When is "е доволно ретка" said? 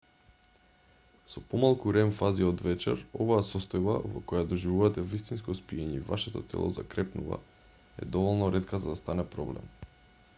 8.07-8.81